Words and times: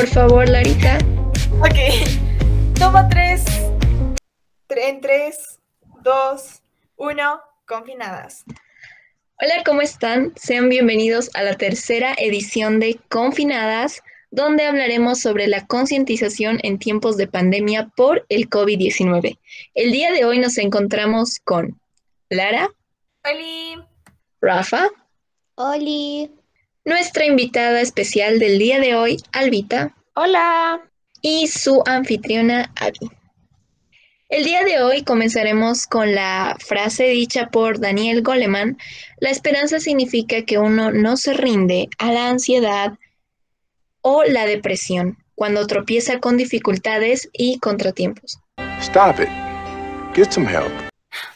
por 0.00 0.08
favor, 0.08 0.48
Larita. 0.48 0.96
Ok. 1.58 1.76
Toma 2.78 3.06
tres. 3.10 3.44
En 4.70 4.98
tres, 5.02 5.58
dos, 6.02 6.62
uno. 6.96 7.42
Confinadas. 7.66 8.44
Hola, 9.42 9.62
¿cómo 9.66 9.82
están? 9.82 10.32
Sean 10.36 10.70
bienvenidos 10.70 11.28
a 11.34 11.42
la 11.42 11.54
tercera 11.54 12.14
edición 12.16 12.80
de 12.80 12.98
Confinadas, 13.10 14.02
donde 14.30 14.64
hablaremos 14.64 15.20
sobre 15.20 15.46
la 15.48 15.66
concientización 15.66 16.60
en 16.62 16.78
tiempos 16.78 17.18
de 17.18 17.28
pandemia 17.28 17.92
por 17.94 18.24
el 18.30 18.48
COVID-19. 18.48 19.38
El 19.74 19.92
día 19.92 20.12
de 20.12 20.24
hoy 20.24 20.38
nos 20.38 20.56
encontramos 20.56 21.40
con 21.44 21.78
Lara. 22.30 22.70
Oli. 23.30 23.84
Rafa. 24.40 24.88
Oli. 25.56 26.39
Nuestra 26.84 27.26
invitada 27.26 27.82
especial 27.82 28.38
del 28.38 28.58
día 28.58 28.80
de 28.80 28.94
hoy, 28.94 29.22
Albita. 29.32 29.94
Hola. 30.14 30.80
Y 31.20 31.48
su 31.48 31.82
anfitriona, 31.84 32.72
Abby. 32.74 33.10
El 34.30 34.44
día 34.44 34.64
de 34.64 34.82
hoy 34.82 35.04
comenzaremos 35.04 35.86
con 35.86 36.14
la 36.14 36.56
frase 36.58 37.04
dicha 37.08 37.48
por 37.50 37.80
Daniel 37.80 38.22
Goleman. 38.22 38.78
La 39.18 39.28
esperanza 39.28 39.78
significa 39.78 40.46
que 40.46 40.56
uno 40.56 40.90
no 40.90 41.18
se 41.18 41.34
rinde 41.34 41.90
a 41.98 42.12
la 42.12 42.30
ansiedad 42.30 42.94
o 44.00 44.24
la 44.24 44.46
depresión 44.46 45.18
cuando 45.34 45.66
tropieza 45.66 46.18
con 46.18 46.38
dificultades 46.38 47.28
y 47.34 47.58
contratiempos. 47.58 48.38
Stop 48.80 49.20
it. 49.20 49.28
Get 50.14 50.30
some 50.32 50.50
help. 50.50 50.72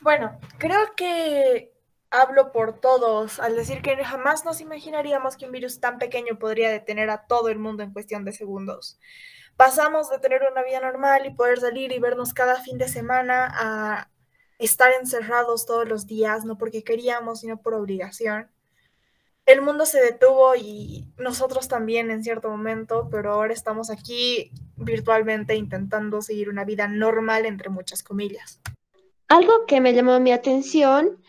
Bueno, 0.01 0.39
creo 0.57 0.95
que 0.97 1.74
hablo 2.15 2.53
por 2.53 2.81
todos 2.81 3.41
al 3.41 3.57
decir 3.57 3.83
que 3.83 3.97
jamás 4.05 4.45
nos 4.45 4.61
imaginaríamos 4.61 5.37
que 5.37 5.47
un 5.47 5.53
virus 5.53 5.81
tan 5.81 5.99
pequeño 5.99 6.39
podría 6.39 6.71
detener 6.71 7.11
a 7.11 7.27
todo 7.27 7.49
el 7.49 7.59
mundo 7.59 7.83
en 7.83 7.93
cuestión 7.93 8.25
de 8.25 8.33
segundos. 8.33 8.99
Pasamos 9.57 10.11
de 10.11 10.19
tener 10.19 10.43
una 10.51 10.63
vida 10.63 10.81
normal 10.81 11.27
y 11.27 11.35
poder 11.35 11.61
salir 11.61 11.93
y 11.93 11.99
vernos 11.99 12.33
cada 12.33 12.61
fin 12.61 12.79
de 12.79 12.89
semana 12.89 13.53
a 13.53 14.11
estar 14.59 14.93
encerrados 14.93 15.67
todos 15.67 15.89
los 15.89 16.07
días, 16.07 16.45
no 16.45 16.57
porque 16.57 16.85
queríamos, 16.85 17.41
sino 17.41 17.61
por 17.61 17.75
obligación. 17.75 18.49
El 19.47 19.61
mundo 19.61 19.85
se 19.85 20.01
detuvo 20.01 20.55
y 20.57 21.07
nosotros 21.19 21.69
también 21.69 22.11
en 22.11 22.25
cierto 22.25 22.49
momento, 22.49 23.09
pero 23.11 23.33
ahora 23.33 23.53
estamos 23.53 23.91
aquí 23.91 24.51
virtualmente 24.77 25.55
intentando 25.55 26.23
seguir 26.23 26.49
una 26.49 26.65
vida 26.65 26.89
normal 26.89 27.45
entre 27.45 27.69
muchas 27.69 28.03
comillas. 28.03 28.61
Algo 29.29 29.67
que 29.67 29.81
me 29.81 29.93
llamó 29.93 30.19
mi 30.21 30.33
atención 30.33 31.21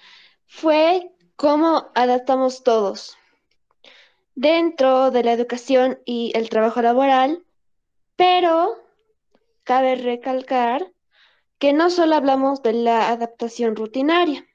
fue 0.48 1.12
cómo 1.36 1.92
adaptamos 1.96 2.64
todos. 2.64 3.18
Dentro 4.36 5.12
de 5.12 5.24
la 5.24 5.34
educación 5.34 6.00
y 6.06 6.32
el 6.36 6.50
trabajo 6.50 6.82
laboral, 6.82 7.44
pero 8.16 8.76
cabe 9.64 9.96
recalcar 9.96 10.92
que 11.58 11.74
no 11.74 11.90
solo 11.90 12.16
hablamos 12.16 12.62
de 12.62 12.74
la 12.74 13.10
adaptación 13.10 13.76
rutinaria, 13.76 14.46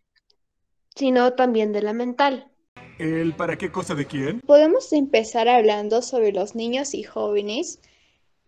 sino 0.94 1.32
también 1.32 1.72
de 1.72 1.82
la 1.82 1.92
mental. 1.92 2.50
¿El 2.98 3.34
para 3.34 3.56
qué 3.56 3.72
cosa 3.72 3.94
de 3.94 4.06
quién? 4.06 4.40
Podemos 4.40 4.92
empezar 4.92 5.48
hablando 5.48 6.02
sobre 6.02 6.32
los 6.32 6.54
niños 6.54 6.92
y 6.92 7.02
jóvenes, 7.02 7.80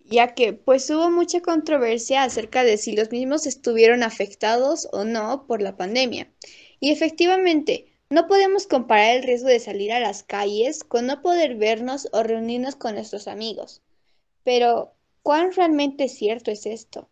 ya 0.04 0.34
que 0.34 0.52
pues 0.52 0.90
hubo 0.90 1.10
mucha 1.10 1.40
controversia 1.40 2.24
acerca 2.24 2.62
de 2.62 2.76
si 2.76 2.94
los 2.94 3.10
mismos 3.10 3.46
estuvieron 3.46 4.02
afectados 4.02 4.88
o 4.92 5.04
no 5.04 5.46
por 5.46 5.62
la 5.62 5.76
pandemia. 5.76 6.30
Y 6.82 6.90
efectivamente, 6.90 7.86
no 8.10 8.28
podemos 8.28 8.66
comparar 8.66 9.16
el 9.16 9.22
riesgo 9.22 9.48
de 9.48 9.58
salir 9.58 9.90
a 9.92 10.00
las 10.00 10.22
calles 10.22 10.84
con 10.84 11.06
no 11.06 11.22
poder 11.22 11.54
vernos 11.54 12.10
o 12.12 12.22
reunirnos 12.22 12.76
con 12.76 12.96
nuestros 12.96 13.26
amigos. 13.26 13.80
Pero, 14.44 14.92
¿Cuán 15.22 15.52
realmente 15.52 16.08
cierto 16.08 16.50
es 16.50 16.66
esto? 16.66 17.08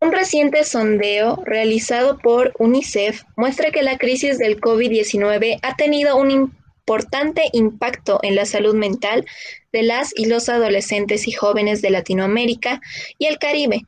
Un 0.00 0.12
reciente 0.12 0.64
sondeo 0.64 1.36
realizado 1.44 2.18
por 2.18 2.54
UNICEF 2.58 3.22
muestra 3.36 3.70
que 3.70 3.82
la 3.82 3.98
crisis 3.98 4.38
del 4.38 4.58
COVID-19 4.60 5.58
ha 5.62 5.76
tenido 5.76 6.16
un 6.16 6.30
importante 6.30 7.50
impacto 7.52 8.18
en 8.22 8.34
la 8.34 8.46
salud 8.46 8.74
mental 8.74 9.26
de 9.72 9.82
las 9.82 10.12
y 10.16 10.24
los 10.24 10.48
adolescentes 10.48 11.28
y 11.28 11.32
jóvenes 11.32 11.82
de 11.82 11.90
Latinoamérica 11.90 12.80
y 13.18 13.26
el 13.26 13.38
Caribe. 13.38 13.82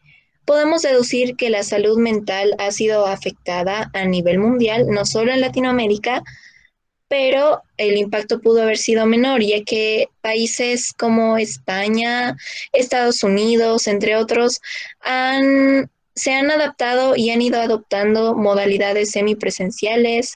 Podemos 0.50 0.82
deducir 0.82 1.36
que 1.36 1.48
la 1.48 1.62
salud 1.62 1.96
mental 1.96 2.56
ha 2.58 2.72
sido 2.72 3.06
afectada 3.06 3.88
a 3.94 4.04
nivel 4.04 4.40
mundial, 4.40 4.88
no 4.88 5.06
solo 5.06 5.30
en 5.30 5.40
Latinoamérica, 5.40 6.24
pero 7.06 7.62
el 7.76 7.96
impacto 7.96 8.40
pudo 8.40 8.62
haber 8.62 8.76
sido 8.76 9.06
menor, 9.06 9.42
ya 9.42 9.62
que 9.62 10.08
países 10.22 10.92
como 10.92 11.38
España, 11.38 12.36
Estados 12.72 13.22
Unidos, 13.22 13.86
entre 13.86 14.16
otros, 14.16 14.60
se 15.04 16.32
han 16.32 16.50
adaptado 16.50 17.14
y 17.14 17.30
han 17.30 17.42
ido 17.42 17.60
adoptando 17.60 18.34
modalidades 18.34 19.12
semipresenciales, 19.12 20.34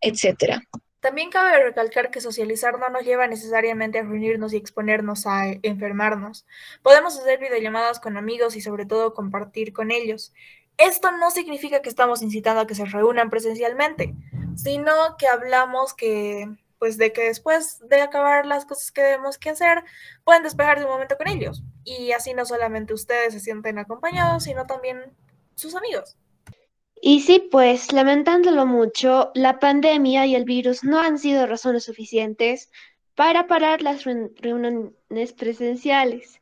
etc. 0.00 0.60
También 1.00 1.30
cabe 1.30 1.62
recalcar 1.62 2.10
que 2.10 2.20
socializar 2.20 2.78
no 2.78 2.88
nos 2.88 3.04
lleva 3.04 3.26
necesariamente 3.26 3.98
a 3.98 4.02
reunirnos 4.02 4.52
y 4.52 4.56
exponernos 4.56 5.26
a 5.26 5.46
enfermarnos. 5.62 6.46
Podemos 6.82 7.18
hacer 7.18 7.38
videollamadas 7.38 8.00
con 8.00 8.16
amigos 8.16 8.56
y 8.56 8.60
sobre 8.60 8.86
todo 8.86 9.14
compartir 9.14 9.72
con 9.72 9.90
ellos. 9.90 10.32
Esto 10.76 11.10
no 11.12 11.30
significa 11.30 11.82
que 11.82 11.88
estamos 11.88 12.22
incitando 12.22 12.60
a 12.60 12.66
que 12.66 12.74
se 12.74 12.84
reúnan 12.84 13.30
presencialmente 13.30 14.14
sino 14.58 15.16
que 15.16 15.28
hablamos 15.28 15.94
que, 15.94 16.50
pues, 16.80 16.98
de 16.98 17.12
que 17.12 17.24
después 17.24 17.78
de 17.88 18.00
acabar 18.00 18.44
las 18.44 18.64
cosas 18.64 18.90
que 18.90 19.02
debemos 19.02 19.38
que 19.38 19.50
hacer, 19.50 19.84
pueden 20.24 20.42
despejarse 20.42 20.84
un 20.84 20.90
momento 20.90 21.16
con 21.16 21.28
ellos. 21.28 21.62
Y 21.84 22.10
así 22.10 22.34
no 22.34 22.44
solamente 22.44 22.92
ustedes 22.92 23.34
se 23.34 23.40
sienten 23.40 23.78
acompañados, 23.78 24.44
sino 24.44 24.66
también 24.66 25.16
sus 25.54 25.76
amigos. 25.76 26.16
Y 27.00 27.20
sí, 27.20 27.48
pues 27.50 27.92
lamentándolo 27.92 28.66
mucho, 28.66 29.30
la 29.34 29.58
pandemia 29.58 30.26
y 30.26 30.34
el 30.34 30.44
virus 30.44 30.84
no 30.84 30.98
han 31.00 31.18
sido 31.18 31.46
razones 31.46 31.84
suficientes 31.84 32.70
para 33.14 33.46
parar 33.46 33.82
las 33.82 34.04
reuniones 34.04 35.32
presenciales. 35.32 36.40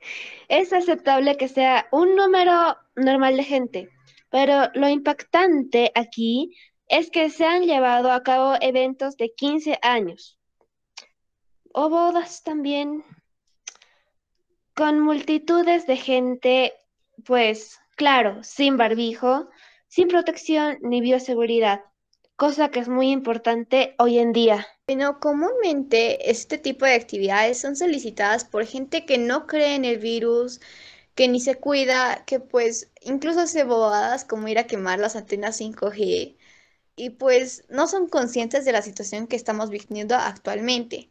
Es 0.48 0.72
aceptable 0.72 1.36
que 1.36 1.48
sea 1.48 1.88
un 1.90 2.16
número 2.16 2.76
normal 2.94 3.36
de 3.36 3.44
gente, 3.44 3.90
pero 4.30 4.70
lo 4.74 4.88
impactante 4.88 5.92
aquí 5.94 6.54
es 6.88 7.10
que 7.10 7.30
se 7.30 7.44
han 7.44 7.64
llevado 7.64 8.12
a 8.12 8.22
cabo 8.22 8.54
eventos 8.60 9.16
de 9.16 9.32
15 9.34 9.78
años 9.82 10.38
o 11.72 11.90
bodas 11.90 12.42
también 12.42 13.04
con 14.74 15.00
multitudes 15.00 15.86
de 15.86 15.96
gente, 15.96 16.72
pues 17.24 17.78
claro, 17.96 18.42
sin 18.42 18.76
barbijo, 18.76 19.48
sin 19.88 20.08
protección 20.08 20.78
ni 20.82 21.00
bioseguridad, 21.00 21.80
cosa 22.36 22.70
que 22.70 22.80
es 22.80 22.88
muy 22.88 23.10
importante 23.10 23.94
hoy 23.98 24.18
en 24.18 24.32
día. 24.32 24.66
Bueno, 24.86 25.18
comúnmente 25.20 26.30
este 26.30 26.58
tipo 26.58 26.84
de 26.84 26.94
actividades 26.94 27.58
son 27.60 27.76
solicitadas 27.76 28.44
por 28.44 28.66
gente 28.66 29.04
que 29.06 29.18
no 29.18 29.46
cree 29.46 29.74
en 29.74 29.84
el 29.84 29.98
virus, 29.98 30.60
que 31.14 31.28
ni 31.28 31.40
se 31.40 31.56
cuida, 31.56 32.24
que 32.26 32.40
pues 32.40 32.90
incluso 33.02 33.40
hace 33.40 33.64
bobadas 33.64 34.24
como 34.24 34.48
ir 34.48 34.58
a 34.58 34.66
quemar 34.66 34.98
las 35.00 35.16
antenas 35.16 35.56
5G 35.58 36.36
y 36.96 37.10
pues 37.10 37.64
no 37.68 37.86
son 37.88 38.08
conscientes 38.08 38.64
de 38.64 38.72
la 38.72 38.82
situación 38.82 39.26
que 39.26 39.36
estamos 39.36 39.70
viviendo 39.70 40.14
actualmente. 40.16 41.10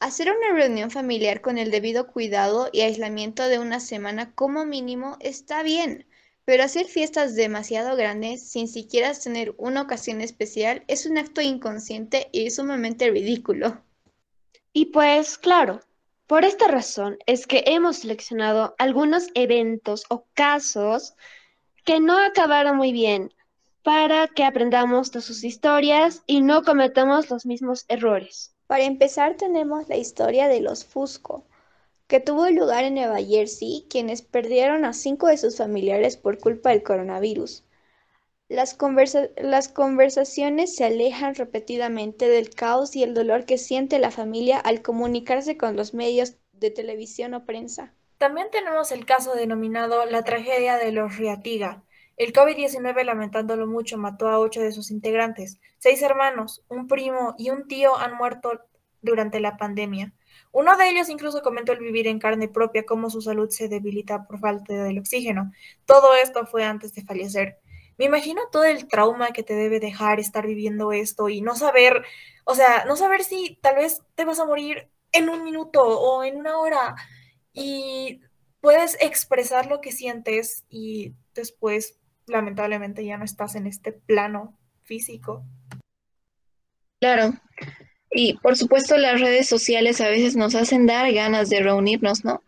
Hacer 0.00 0.30
una 0.30 0.52
reunión 0.54 0.90
familiar 0.92 1.40
con 1.40 1.58
el 1.58 1.70
debido 1.72 2.06
cuidado 2.08 2.68
y 2.72 2.82
aislamiento 2.82 3.44
de 3.48 3.58
una 3.58 3.80
semana 3.80 4.32
como 4.34 4.64
mínimo 4.66 5.16
está 5.20 5.62
bien, 5.64 6.06
pero 6.44 6.64
hacer 6.64 6.86
fiestas 6.86 7.34
demasiado 7.34 7.96
grandes 7.96 8.48
sin 8.48 8.68
siquiera 8.68 9.12
tener 9.14 9.54
una 9.56 9.82
ocasión 9.82 10.20
especial 10.20 10.84
es 10.88 11.06
un 11.06 11.18
acto 11.18 11.40
inconsciente 11.40 12.28
y 12.32 12.50
sumamente 12.50 13.10
ridículo. 13.10 13.82
Y 14.72 14.86
pues 14.86 15.38
claro, 15.38 15.80
por 16.26 16.44
esta 16.44 16.68
razón 16.68 17.18
es 17.26 17.46
que 17.46 17.64
hemos 17.66 17.98
seleccionado 17.98 18.74
algunos 18.78 19.28
eventos 19.34 20.04
o 20.08 20.26
casos 20.34 21.14
que 21.84 22.00
no 22.00 22.18
acabaron 22.18 22.76
muy 22.76 22.92
bien, 22.92 23.32
para 23.84 24.28
que 24.28 24.44
aprendamos 24.44 25.12
de 25.12 25.20
sus 25.20 25.44
historias 25.44 26.22
y 26.26 26.40
no 26.40 26.62
cometamos 26.62 27.28
los 27.28 27.44
mismos 27.44 27.84
errores. 27.88 28.56
Para 28.66 28.84
empezar 28.84 29.36
tenemos 29.36 29.88
la 29.88 29.96
historia 29.98 30.48
de 30.48 30.62
los 30.62 30.86
Fusco, 30.86 31.44
que 32.06 32.20
tuvo 32.20 32.48
lugar 32.50 32.84
en 32.84 32.94
Nueva 32.94 33.22
Jersey, 33.22 33.86
quienes 33.88 34.22
perdieron 34.22 34.84
a 34.84 34.92
cinco 34.92 35.28
de 35.28 35.36
sus 35.36 35.56
familiares 35.56 36.16
por 36.16 36.38
culpa 36.38 36.70
del 36.70 36.82
coronavirus. 36.82 37.64
Las, 38.48 38.74
conversaciones 38.74 40.76
se 40.76 40.84
alejan 40.84 41.34
repetidamente 41.34 42.28
del 42.28 42.50
caos 42.50 42.94
y 42.94 43.02
el 43.02 43.14
dolor 43.14 43.46
que 43.46 43.58
siente 43.58 43.98
la 43.98 44.10
familia 44.10 44.58
al 44.58 44.82
comunicarse 44.82 45.56
con 45.56 45.76
los 45.76 45.94
medios 45.94 46.36
de 46.52 46.70
televisión 46.70 47.34
o 47.34 47.46
prensa. 47.46 47.94
También 48.18 48.48
tenemos 48.52 48.92
el 48.92 49.06
caso 49.06 49.34
denominado 49.34 50.04
la 50.06 50.22
tragedia 50.22 50.76
de 50.76 50.92
los 50.92 51.16
Riatiga, 51.16 51.82
el 52.16 52.32
COVID-19, 52.32 53.04
lamentándolo 53.04 53.66
mucho, 53.66 53.98
mató 53.98 54.28
a 54.28 54.38
ocho 54.38 54.60
de 54.60 54.70
sus 54.70 54.92
integrantes. 54.92 55.58
Seis 55.78 56.00
hermanos, 56.00 56.64
un 56.68 56.86
primo 56.86 57.34
y 57.38 57.50
un 57.50 57.66
tío 57.66 57.96
han 57.96 58.16
muerto 58.16 58.60
durante 59.02 59.40
la 59.40 59.56
pandemia. 59.56 60.12
Uno 60.52 60.76
de 60.76 60.88
ellos 60.88 61.08
incluso 61.08 61.42
comentó 61.42 61.72
el 61.72 61.80
vivir 61.80 62.06
en 62.06 62.18
carne 62.18 62.48
propia 62.48 62.84
cómo 62.84 63.10
su 63.10 63.20
salud 63.20 63.50
se 63.50 63.68
debilita 63.68 64.26
por 64.26 64.38
falta 64.38 64.72
del 64.72 64.98
oxígeno. 64.98 65.52
Todo 65.84 66.14
esto 66.14 66.46
fue 66.46 66.64
antes 66.64 66.94
de 66.94 67.02
fallecer. 67.02 67.58
Me 67.98 68.06
imagino 68.06 68.42
todo 68.50 68.64
el 68.64 68.88
trauma 68.88 69.32
que 69.32 69.42
te 69.42 69.54
debe 69.54 69.80
dejar 69.80 70.18
estar 70.20 70.46
viviendo 70.46 70.92
esto 70.92 71.28
y 71.28 71.40
no 71.40 71.54
saber, 71.54 72.04
o 72.44 72.54
sea, 72.54 72.84
no 72.86 72.96
saber 72.96 73.22
si 73.22 73.58
tal 73.62 73.76
vez 73.76 74.02
te 74.14 74.24
vas 74.24 74.40
a 74.40 74.46
morir 74.46 74.88
en 75.12 75.28
un 75.28 75.44
minuto 75.44 75.80
o 75.82 76.24
en 76.24 76.36
una 76.36 76.58
hora 76.58 76.96
y 77.52 78.20
puedes 78.60 78.96
expresar 79.00 79.66
lo 79.66 79.80
que 79.80 79.92
sientes 79.92 80.64
y 80.68 81.14
después 81.34 82.00
lamentablemente 82.26 83.04
ya 83.04 83.16
no 83.16 83.24
estás 83.24 83.54
en 83.54 83.66
este 83.66 83.92
plano 83.92 84.58
físico. 84.82 85.44
Claro, 87.00 87.34
y 88.14 88.34
por 88.34 88.56
supuesto 88.56 88.96
las 88.96 89.20
redes 89.20 89.48
sociales 89.48 90.00
a 90.00 90.08
veces 90.08 90.36
nos 90.36 90.54
hacen 90.54 90.86
dar 90.86 91.12
ganas 91.12 91.50
de 91.50 91.60
reunirnos, 91.60 92.24
¿no? 92.24 92.42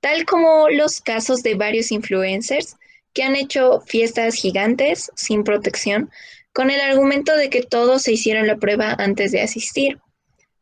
Tal 0.00 0.24
como 0.24 0.70
los 0.70 1.00
casos 1.00 1.42
de 1.42 1.56
varios 1.56 1.90
influencers 1.90 2.76
que 3.12 3.24
han 3.24 3.34
hecho 3.34 3.80
fiestas 3.80 4.34
gigantes 4.34 5.10
sin 5.16 5.42
protección 5.42 6.10
con 6.52 6.70
el 6.70 6.80
argumento 6.80 7.36
de 7.36 7.50
que 7.50 7.62
todos 7.62 8.02
se 8.02 8.12
hicieron 8.12 8.46
la 8.46 8.56
prueba 8.56 8.94
antes 8.98 9.32
de 9.32 9.42
asistir. 9.42 9.98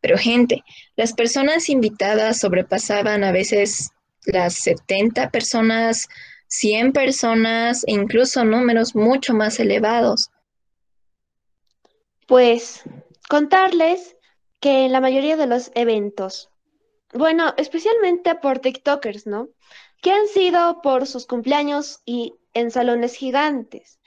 Pero 0.01 0.17
gente, 0.17 0.65
las 0.97 1.13
personas 1.13 1.69
invitadas 1.69 2.41
sobrepasaban 2.41 3.25
a 3.25 3.33
veces 3.33 3.91
las 4.25 4.55
70 4.55 5.31
personas, 5.31 6.09
100 6.49 6.93
personas 6.93 7.85
e 7.87 7.93
incluso 7.93 8.45
números 8.45 8.95
mucho 8.95 9.35
más 9.35 9.61
elevados. 9.61 10.31
Pues 12.27 12.83
contarles 13.29 14.18
que 14.61 14.85
en 14.85 14.93
la 14.93 15.01
mayoría 15.01 15.37
de 15.37 15.47
los 15.47 15.71
eventos, 15.75 16.51
bueno, 17.13 17.55
especialmente 17.57 18.35
por 18.35 18.59
TikTokers, 18.59 19.27
¿no? 19.27 19.49
Que 20.03 20.13
han 20.13 20.27
sido 20.29 20.81
por 20.83 21.07
sus 21.07 21.27
cumpleaños 21.27 22.01
y 22.05 22.35
en 22.55 22.71
salones 22.71 23.15
gigantes. 23.15 23.99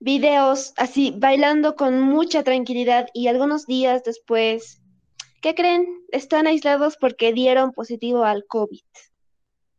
Videos 0.00 0.72
así, 0.76 1.12
bailando 1.16 1.74
con 1.74 2.00
mucha 2.00 2.44
tranquilidad 2.44 3.08
y 3.12 3.26
algunos 3.26 3.66
días 3.66 4.04
después, 4.04 4.80
¿qué 5.42 5.54
creen? 5.54 5.86
Están 6.12 6.46
aislados 6.46 6.96
porque 6.96 7.32
dieron 7.32 7.72
positivo 7.72 8.24
al 8.24 8.44
COVID. 8.46 8.80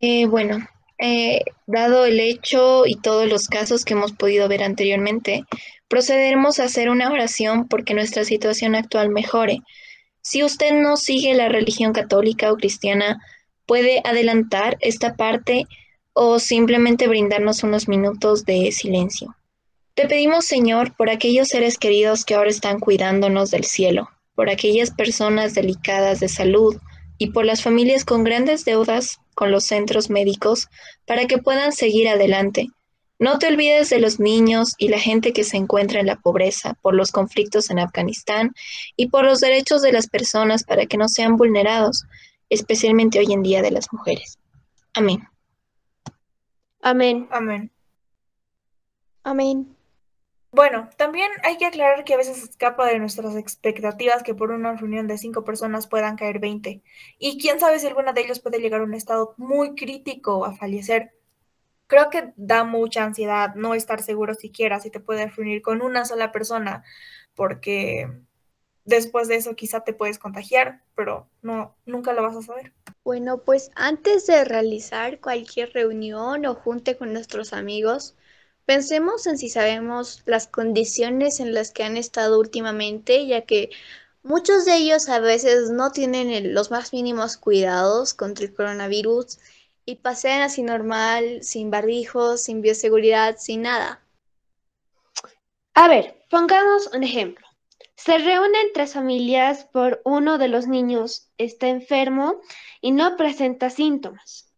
Eh, 0.02 0.26
bueno, 0.26 0.68
eh, 0.98 1.42
dado 1.66 2.06
el 2.06 2.20
hecho 2.20 2.86
y 2.86 2.96
todos 2.96 3.30
los 3.30 3.48
casos 3.48 3.86
que 3.86 3.94
hemos 3.94 4.12
podido 4.12 4.50
ver 4.50 4.64
anteriormente, 4.64 5.46
procederemos 5.88 6.60
a 6.60 6.66
hacer 6.66 6.90
una 6.90 7.10
oración 7.10 7.70
porque 7.70 7.94
nuestra 7.94 8.26
situación 8.26 8.76
actual 8.76 9.10
mejore. 9.10 9.60
Si 10.30 10.44
usted 10.44 10.74
no 10.74 10.96
sigue 10.96 11.34
la 11.34 11.50
religión 11.50 11.92
católica 11.92 12.52
o 12.52 12.56
cristiana, 12.56 13.20
puede 13.66 14.04
adelantar 14.06 14.78
esta 14.80 15.16
parte 15.16 15.66
o 16.14 16.38
simplemente 16.38 17.08
brindarnos 17.08 17.64
unos 17.64 17.88
minutos 17.88 18.46
de 18.46 18.72
silencio. 18.72 19.36
Te 19.96 20.08
pedimos, 20.08 20.46
Señor, 20.46 20.96
por 20.96 21.10
aquellos 21.10 21.48
seres 21.48 21.80
queridos 21.80 22.26
que 22.26 22.36
ahora 22.36 22.52
están 22.52 22.80
cuidándonos 22.80 23.50
del 23.50 23.64
cielo, 23.64 24.08
por 24.36 24.52
aquellas 24.52 24.92
personas 24.92 25.56
delicadas 25.56 26.20
de 26.20 26.30
salud 26.30 26.78
y 27.18 27.32
por 27.32 27.44
las 27.44 27.64
familias 27.64 28.06
con 28.06 28.24
grandes 28.24 28.66
deudas 28.66 29.18
con 29.34 29.50
los 29.50 29.64
centros 29.64 30.12
médicos 30.12 30.68
para 31.08 31.26
que 31.26 31.40
puedan 31.40 31.72
seguir 31.72 32.08
adelante. 32.08 32.68
No 33.20 33.38
te 33.38 33.48
olvides 33.48 33.90
de 33.90 34.00
los 34.00 34.22
niños 34.22 34.76
y 34.78 34.88
la 34.88 34.98
gente 34.98 35.34
que 35.34 35.44
se 35.44 35.58
encuentra 35.58 36.00
en 36.00 36.06
la 36.06 36.16
pobreza 36.16 36.76
por 36.82 36.96
los 36.96 37.12
conflictos 37.12 37.70
en 37.70 37.80
Afganistán 37.80 38.56
y 38.96 39.08
por 39.08 39.26
los 39.26 39.42
derechos 39.42 39.82
de 39.82 39.92
las 39.92 40.08
personas 40.08 40.64
para 40.64 40.86
que 40.86 40.98
no 40.98 41.10
sean 41.10 41.36
vulnerados, 41.36 42.06
especialmente 42.50 43.20
hoy 43.20 43.34
en 43.34 43.44
día 43.44 43.62
de 43.62 43.72
las 43.72 43.92
mujeres. 43.92 44.40
Amén. 44.94 45.28
Amén. 46.82 47.28
Amén. 47.30 47.70
Amén. 49.24 49.76
Bueno, 50.52 50.90
también 50.98 51.30
hay 51.44 51.58
que 51.58 51.66
aclarar 51.66 52.06
que 52.06 52.14
a 52.14 52.18
veces 52.18 52.42
escapa 52.42 52.88
de 52.88 53.00
nuestras 53.00 53.36
expectativas 53.36 54.24
que 54.24 54.34
por 54.34 54.52
una 54.52 54.74
reunión 54.76 55.08
de 55.08 55.18
cinco 55.18 55.44
personas 55.44 55.88
puedan 55.88 56.16
caer 56.16 56.40
20. 56.40 56.82
Y 57.20 57.38
quién 57.38 57.60
sabe 57.60 57.80
si 57.80 57.88
alguna 57.88 58.14
de 58.14 58.22
ellos 58.22 58.40
puede 58.40 58.60
llegar 58.60 58.80
a 58.80 58.86
un 58.86 58.94
estado 58.94 59.36
muy 59.38 59.76
crítico 59.76 60.46
a 60.46 60.56
fallecer. 60.56 61.19
Creo 61.90 62.12
que 62.12 62.34
da 62.36 62.64
mucha 62.64 63.04
ansiedad 63.04 63.56
no 63.56 63.74
estar 63.74 64.04
seguro 64.04 64.36
siquiera 64.36 64.80
si 64.80 64.92
te 64.92 65.00
puedes 65.00 65.36
reunir 65.36 65.64
con 65.64 65.82
una 65.82 66.06
sola 66.06 66.32
persona, 66.32 66.84
porque 67.34 68.08
después 68.86 69.28
de 69.28 69.38
eso 69.38 69.56
quizá 69.56 69.84
te 69.84 69.94
puedes 69.94 70.20
contagiar, 70.20 70.84
pero 70.96 71.28
no, 71.42 71.76
nunca 71.88 72.14
lo 72.14 72.22
vas 72.22 72.36
a 72.36 72.44
saber. 72.44 72.74
Bueno, 73.04 73.40
pues 73.40 73.72
antes 73.74 74.28
de 74.28 74.46
realizar 74.46 75.20
cualquier 75.20 75.74
reunión 75.74 76.46
o 76.46 76.54
junte 76.54 76.96
con 76.96 77.12
nuestros 77.12 77.54
amigos, 77.54 78.16
pensemos 78.66 79.26
en 79.26 79.40
si 79.40 79.50
sabemos 79.50 80.22
las 80.28 80.46
condiciones 80.46 81.40
en 81.40 81.56
las 81.56 81.72
que 81.72 81.84
han 81.84 81.98
estado 81.98 82.40
últimamente, 82.40 83.26
ya 83.26 83.42
que 83.42 83.72
muchos 84.22 84.64
de 84.66 84.76
ellos 84.76 85.10
a 85.10 85.20
veces 85.20 85.72
no 85.72 85.90
tienen 85.90 86.54
los 86.54 86.70
más 86.70 86.94
mínimos 86.94 87.36
cuidados 87.38 88.14
contra 88.14 88.46
el 88.46 88.54
coronavirus 88.54 89.40
y 89.90 89.96
pasean 89.96 90.42
así 90.42 90.62
normal, 90.62 91.40
sin 91.42 91.72
barbijos, 91.72 92.44
sin 92.44 92.62
bioseguridad, 92.62 93.38
sin 93.38 93.64
nada. 93.64 94.04
A 95.74 95.88
ver, 95.88 96.24
pongamos 96.30 96.88
un 96.94 97.04
ejemplo. 97.04 97.48
Se 97.96 98.20
reúnen 98.20 98.68
tres 98.74 98.94
familias 98.94 99.66
por 99.66 100.02
uno 100.06 100.38
de 100.38 100.48
los 100.48 100.68
niños 100.68 101.32
está 101.40 101.70
enfermo 101.70 102.40
y 102.82 102.92
no 102.92 103.18
presenta 103.18 103.72
síntomas. 103.72 104.54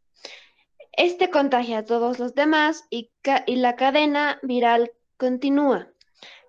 Este 0.92 1.30
contagia 1.30 1.80
a 1.80 1.86
todos 1.86 2.20
los 2.20 2.36
demás 2.36 2.84
y, 2.90 3.10
y 3.48 3.56
la 3.56 3.78
cadena 3.78 4.38
viral 4.44 4.92
continúa. 5.16 5.88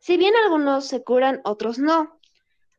Si 0.01 0.17
bien 0.17 0.35
algunos 0.43 0.87
se 0.89 1.05
curan, 1.05 1.41
otros 1.45 1.79
no. 1.79 2.19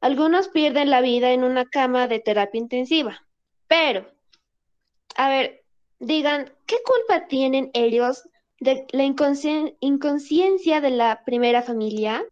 Algunos 0.01 0.49
pierden 0.49 0.89
la 0.89 0.99
vida 0.99 1.31
en 1.31 1.45
una 1.45 1.63
cama 1.65 2.09
de 2.09 2.19
terapia 2.19 2.59
intensiva. 2.59 3.25
Pero, 3.67 4.11
a 5.15 5.29
ver, 5.29 5.62
digan, 6.05 6.51
¿qué 6.65 6.77
culpa 6.85 7.27
tienen 7.27 7.71
ellos 7.73 8.23
de 8.59 8.85
la 8.91 9.03
inconsciencia 9.03 10.81
de 10.81 10.89
la 10.89 11.23
primera 11.25 11.61
familia? 11.61 12.23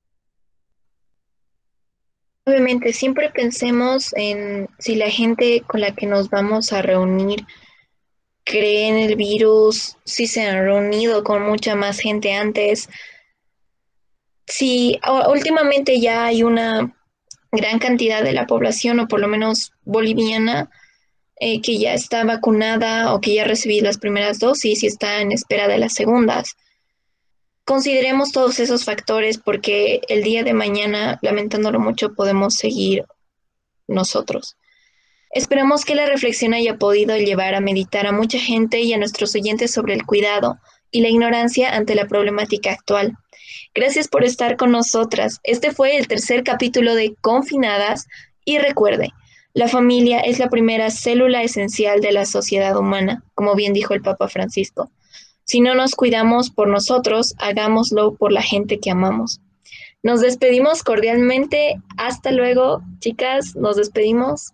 Obviamente, 2.46 2.94
siempre 2.94 3.30
pensemos 3.30 4.14
en 4.16 4.68
si 4.80 4.96
la 4.96 5.10
gente 5.10 5.62
con 5.68 5.82
la 5.82 5.94
que 5.94 6.08
nos 6.08 6.30
vamos 6.30 6.74
a 6.74 6.82
reunir 6.82 7.46
cree 8.44 8.88
en 8.88 8.98
el 8.98 9.16
virus, 9.16 9.98
si 10.04 10.28
se 10.28 10.48
han 10.48 10.64
reunido 10.66 11.24
con 11.24 11.44
mucha 11.44 11.76
más 11.76 12.00
gente 12.00 12.34
antes. 12.34 12.90
Si 14.48 15.00
últimamente 15.30 16.00
ya 16.00 16.26
hay 16.26 16.44
una 16.44 16.96
gran 17.52 17.80
cantidad 17.80 18.24
de 18.24 18.34
la 18.34 18.48
población, 18.48 19.00
o 19.00 19.08
por 19.08 19.20
lo 19.20 19.28
menos 19.28 19.74
boliviana, 19.84 20.70
eh, 21.44 21.60
que 21.60 21.80
ya 21.80 21.96
está 21.96 22.24
vacunada 22.24 23.16
o 23.16 23.20
que 23.20 23.34
ya 23.34 23.46
recibido 23.46 23.86
las 23.86 23.98
primeras 23.98 24.38
dosis 24.38 24.84
y 24.84 24.86
está 24.86 25.22
en 25.22 25.32
espera 25.32 25.68
de 25.68 25.80
las 25.80 25.94
segundas. 25.94 26.56
Consideremos 27.66 28.32
todos 28.32 28.60
esos 28.60 28.86
factores 28.86 29.40
porque 29.40 30.02
el 30.08 30.22
día 30.22 30.44
de 30.44 30.54
mañana, 30.54 31.18
lamentándolo 31.24 31.80
mucho, 31.80 32.14
podemos 32.14 32.54
seguir 32.54 33.06
nosotros. 33.88 34.56
Esperamos 35.32 35.84
que 35.84 35.96
la 35.96 36.06
reflexión 36.06 36.54
haya 36.54 36.78
podido 36.78 37.18
llevar 37.18 37.56
a 37.56 37.60
meditar 37.60 38.06
a 38.06 38.12
mucha 38.12 38.38
gente 38.38 38.82
y 38.82 38.94
a 38.94 39.00
nuestros 39.00 39.34
oyentes 39.34 39.72
sobre 39.72 39.96
el 39.96 40.06
cuidado 40.06 40.60
y 40.92 41.02
la 41.02 41.10
ignorancia 41.10 41.76
ante 41.76 41.96
la 41.96 42.06
problemática 42.06 42.72
actual. 42.72 43.18
Gracias 43.74 44.08
por 44.08 44.24
estar 44.24 44.58
con 44.58 44.72
nosotras. 44.72 45.40
Este 45.42 45.72
fue 45.72 45.98
el 45.98 46.08
tercer 46.08 46.44
capítulo 46.44 46.94
de 46.94 47.16
Confinadas 47.20 48.06
y 48.46 48.60
recuerde, 48.60 49.10
la 49.54 49.68
familia 49.68 50.22
es 50.22 50.40
la 50.40 50.50
primera 50.50 50.90
célula 50.90 51.44
esencial 51.44 52.00
de 52.02 52.12
la 52.12 52.26
sociedad 52.26 52.78
humana, 52.78 53.24
como 53.36 53.56
bien 53.56 53.74
dijo 53.74 53.94
el 53.94 54.02
Papa 54.02 54.28
Francisco. 54.30 54.92
Si 55.44 55.60
no 55.60 55.76
nos 55.76 55.96
cuidamos 55.96 56.50
por 56.50 56.68
nosotros, 56.68 57.36
hagámoslo 57.38 58.16
por 58.16 58.32
la 58.32 58.42
gente 58.42 58.80
que 58.80 58.92
amamos. 58.92 59.42
Nos 60.04 60.22
despedimos 60.22 60.84
cordialmente. 60.84 61.76
Hasta 61.98 62.32
luego, 62.32 62.82
chicas. 63.00 63.56
Nos 63.56 63.76
despedimos. 63.76 64.54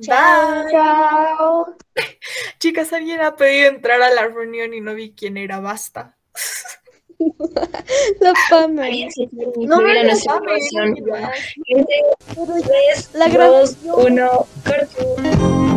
Chao. 0.00 0.70
Chao. 0.70 1.76
Chicas, 2.58 2.92
alguien 2.92 3.20
ha 3.20 3.36
pedido 3.36 3.68
entrar 3.68 4.00
a 4.00 4.14
la 4.14 4.28
reunión 4.28 4.72
y 4.72 4.80
no 4.80 4.94
vi 4.94 5.12
quién 5.12 5.36
era. 5.36 5.60
Basta. 5.60 6.16
quiere 8.50 9.08
No 9.66 9.80
me 9.80 10.04
lo 10.04 10.16
corto. 14.64 15.69